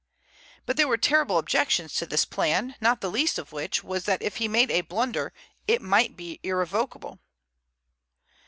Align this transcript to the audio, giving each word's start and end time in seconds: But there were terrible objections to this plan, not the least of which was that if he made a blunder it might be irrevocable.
But 0.65 0.77
there 0.77 0.87
were 0.87 0.97
terrible 0.97 1.37
objections 1.37 1.93
to 1.93 2.07
this 2.07 2.25
plan, 2.25 2.73
not 2.81 3.01
the 3.01 3.11
least 3.11 3.37
of 3.37 3.51
which 3.51 3.83
was 3.83 4.05
that 4.05 4.23
if 4.23 4.37
he 4.37 4.47
made 4.47 4.71
a 4.71 4.81
blunder 4.81 5.31
it 5.67 5.79
might 5.79 6.17
be 6.17 6.39
irrevocable. 6.41 7.19